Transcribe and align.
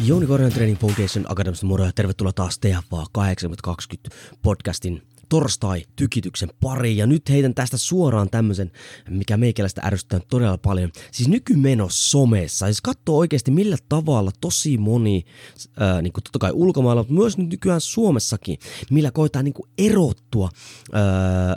Jouni 0.00 0.26
Korjan 0.26 0.52
Training 0.52 0.78
Foundation 0.78 1.24
Academista 1.28 1.66
moro 1.66 1.84
ja 1.84 1.92
tervetuloa 1.94 2.32
taas 2.32 2.58
TFA 2.58 3.06
8020 3.12 4.16
podcastin 4.42 5.02
torstai-tykityksen 5.28 6.50
pariin. 6.60 6.96
Ja 6.96 7.06
nyt 7.06 7.28
heitän 7.30 7.54
tästä 7.54 7.76
suoraan 7.76 8.30
tämmöisen, 8.30 8.70
mikä 9.10 9.36
meikäläistä 9.36 9.82
ärsyttää 9.84 10.20
todella 10.28 10.58
paljon. 10.58 10.90
Siis 11.12 11.28
nykymeno 11.28 11.86
somessa. 11.90 12.66
Siis 12.66 12.80
katsoo 12.80 13.18
oikeasti 13.18 13.50
millä 13.50 13.76
tavalla 13.88 14.30
tosi 14.40 14.78
moni, 14.78 15.24
ää, 15.78 16.02
niin 16.02 16.12
kuin 16.12 16.24
totta 16.24 16.38
kai 16.38 16.50
ulkomailla, 16.54 17.00
mutta 17.00 17.14
myös 17.14 17.38
nykyään 17.38 17.80
Suomessakin, 17.80 18.58
millä 18.90 19.10
koetaan 19.10 19.44
niin 19.44 19.54
kuin 19.54 19.70
erottua 19.78 20.50
ää, 20.92 21.56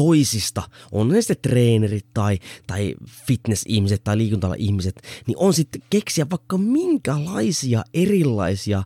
toisista, 0.00 0.62
on 0.92 1.08
ne 1.08 1.22
sitten 1.22 1.50
treenerit 1.50 2.06
tai, 2.14 2.38
tai 2.66 2.94
fitness-ihmiset 3.26 4.04
tai 4.04 4.18
liikuntala 4.18 4.54
ihmiset, 4.58 5.02
niin 5.26 5.38
on 5.38 5.54
sitten 5.54 5.82
keksiä 5.90 6.26
vaikka 6.30 6.58
minkälaisia 6.58 7.84
erilaisia 7.94 8.82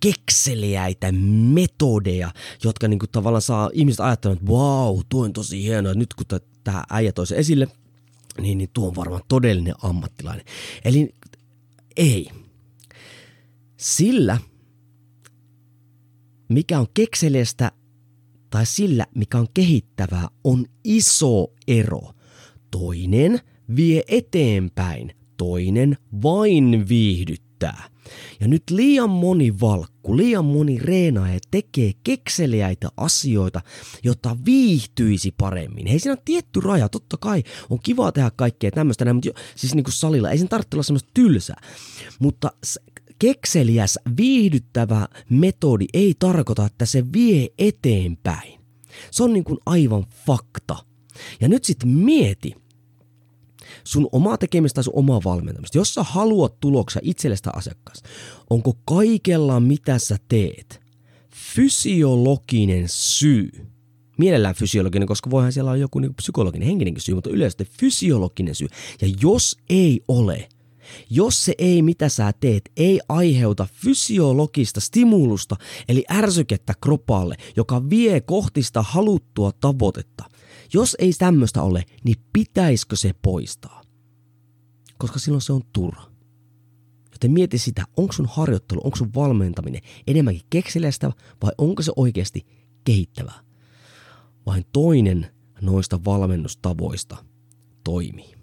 kekseliäitä 0.00 1.12
metodeja, 1.52 2.30
jotka 2.64 2.88
niinku 2.88 3.06
tavallaan 3.06 3.42
saa 3.42 3.70
ihmiset 3.72 4.00
ajattelemaan, 4.00 4.42
että 4.42 4.52
wow, 4.52 4.98
tuo 5.08 5.24
on 5.24 5.32
tosi 5.32 5.62
hienoa, 5.62 5.94
nyt 5.94 6.14
kun 6.14 6.40
tämä 6.64 6.84
äijä 6.90 7.12
toisi 7.12 7.36
esille, 7.36 7.68
niin, 8.40 8.58
niin 8.58 8.70
tuo 8.72 8.88
on 8.88 8.96
varmaan 8.96 9.22
todellinen 9.28 9.74
ammattilainen. 9.82 10.44
Eli 10.84 11.14
ei. 11.96 12.30
Sillä, 13.76 14.38
mikä 16.48 16.80
on 16.80 16.86
kekseliästä 16.94 17.72
tai 18.50 18.66
sillä, 18.66 19.06
mikä 19.14 19.38
on 19.38 19.46
kehittävää, 19.54 20.28
on 20.44 20.66
iso 20.84 21.46
ero. 21.68 22.00
Toinen 22.70 23.40
vie 23.76 24.02
eteenpäin, 24.08 25.14
toinen 25.36 25.96
vain 26.22 26.88
viihdyttää. 26.88 27.90
Ja 28.40 28.48
nyt 28.48 28.62
liian 28.70 29.10
moni 29.10 29.60
valkku, 29.60 30.16
liian 30.16 30.44
moni 30.44 30.78
reenaaja 30.78 31.38
tekee 31.50 31.92
kekseliäitä 32.04 32.88
asioita, 32.96 33.60
jotta 34.02 34.36
viihtyisi 34.44 35.34
paremmin. 35.38 35.86
Hei, 35.86 35.98
siinä 35.98 36.12
on 36.12 36.24
tietty 36.24 36.60
raja, 36.60 36.88
totta 36.88 37.16
kai 37.16 37.42
on 37.70 37.78
kiva 37.82 38.12
tehdä 38.12 38.30
kaikkea 38.36 38.70
tämmöistä, 38.70 39.14
mutta 39.14 39.28
jo, 39.28 39.32
siis 39.56 39.74
niin 39.74 39.84
kuin 39.84 39.94
salilla, 39.94 40.30
ei 40.30 40.38
sen 40.38 40.48
tarvitse 40.48 40.76
olla 40.76 40.82
semmoista 40.82 41.10
tylsää. 41.14 41.60
Mutta 42.18 42.52
kekseliäs, 43.20 43.98
viihdyttävä 44.16 45.08
metodi 45.30 45.86
ei 45.94 46.14
tarkoita, 46.18 46.66
että 46.66 46.86
se 46.86 47.04
vie 47.12 47.48
eteenpäin. 47.58 48.60
Se 49.10 49.22
on 49.22 49.32
niin 49.32 49.44
kuin 49.44 49.58
aivan 49.66 50.06
fakta. 50.26 50.76
Ja 51.40 51.48
nyt 51.48 51.64
sitten 51.64 51.88
mieti 51.88 52.54
sun 53.84 54.08
omaa 54.12 54.38
tekemistä 54.38 54.74
tai 54.74 54.84
sun 54.84 54.96
omaa 54.96 55.20
valmentamista. 55.24 55.78
Jos 55.78 55.94
sä 55.94 56.02
haluat 56.02 56.60
tuloksia 56.60 57.00
itsellestä 57.04 57.50
asiakkaasta, 57.54 58.08
onko 58.50 58.74
kaikella 58.84 59.60
mitä 59.60 59.98
sä 59.98 60.16
teet 60.28 60.80
fysiologinen 61.54 62.84
syy? 62.88 63.50
Mielellään 64.18 64.54
fysiologinen, 64.54 65.08
koska 65.08 65.30
voihan 65.30 65.52
siellä 65.52 65.70
olla 65.70 65.80
joku 65.80 65.98
niin 65.98 66.14
psykologinen, 66.14 66.68
henkinenkin 66.68 67.02
syy, 67.02 67.14
mutta 67.14 67.30
yleisesti 67.30 67.64
fysiologinen 67.80 68.54
syy. 68.54 68.68
Ja 69.02 69.08
jos 69.20 69.56
ei 69.68 70.00
ole– 70.08 70.48
jos 71.10 71.44
se 71.44 71.54
ei, 71.58 71.82
mitä 71.82 72.08
sä 72.08 72.32
teet, 72.40 72.70
ei 72.76 73.00
aiheuta 73.08 73.68
fysiologista 73.72 74.80
stimulusta, 74.80 75.56
eli 75.88 76.04
ärsykettä 76.10 76.74
kropalle, 76.80 77.36
joka 77.56 77.90
vie 77.90 78.20
kohti 78.20 78.62
sitä 78.62 78.82
haluttua 78.82 79.52
tavoitetta. 79.52 80.24
Jos 80.72 80.96
ei 80.98 81.12
tämmöistä 81.18 81.62
ole, 81.62 81.84
niin 82.04 82.16
pitäisikö 82.32 82.96
se 82.96 83.12
poistaa? 83.22 83.82
Koska 84.98 85.18
silloin 85.18 85.42
se 85.42 85.52
on 85.52 85.62
turha. 85.72 86.10
Joten 87.12 87.32
mieti 87.32 87.58
sitä, 87.58 87.84
onko 87.96 88.12
sun 88.12 88.28
harjoittelu, 88.30 88.80
onko 88.84 88.96
sun 88.96 89.14
valmentaminen 89.14 89.80
enemmänkin 90.06 90.46
kekseliästä 90.50 91.12
vai 91.42 91.52
onko 91.58 91.82
se 91.82 91.92
oikeasti 91.96 92.46
kehittävää? 92.84 93.40
Vain 94.46 94.64
toinen 94.72 95.26
noista 95.60 96.04
valmennustavoista 96.04 97.16
toimii. 97.84 98.34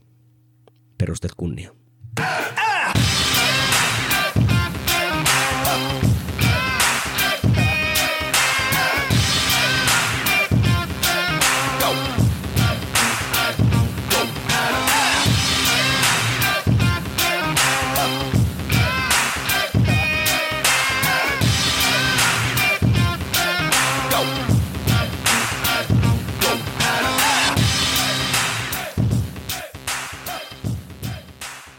Perusteet 0.98 1.36
kunnia. 1.36 1.76
Ah! 2.20 2.94